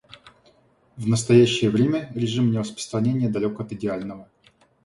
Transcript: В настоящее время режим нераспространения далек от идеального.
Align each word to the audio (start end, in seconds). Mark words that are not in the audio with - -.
В 0.97 1.07
настоящее 1.07 1.69
время 1.69 2.09
режим 2.15 2.49
нераспространения 2.51 3.29
далек 3.29 3.59
от 3.59 3.71
идеального. 3.71 4.27